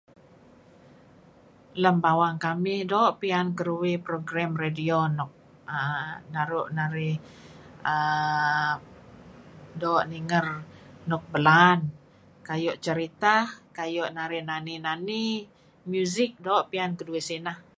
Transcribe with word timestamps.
Lem 1.81 1.95
bawang 2.05 2.37
kamih 2.45 2.79
doo' 2.91 3.15
piyan 3.21 3.47
keduih 3.57 3.97
program 4.07 4.51
radio 4.63 4.97
nuk 5.17 5.31
err 5.79 6.09
naru' 6.33 6.67
narih 6.77 7.15
err 7.93 8.73
doo' 9.81 10.05
ninger 10.11 10.47
nuk 11.09 11.23
belaan, 11.33 11.79
kayu' 12.47 12.77
ceritah, 12.85 13.45
narih 14.17 14.43
nani-nani, 14.49 15.25
music 15.91 16.29
doo' 16.45 16.67
piyan 16.71 16.91
keduih 16.99 17.25
sineh. 17.29 17.57